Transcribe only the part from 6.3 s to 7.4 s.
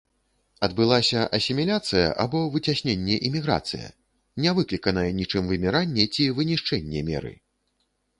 вынішчэнне меры?